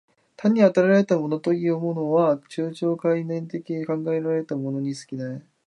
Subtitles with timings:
[0.35, 5.45] 単に与えられたものというものは、抽象概念的に考えられたものに過ぎない。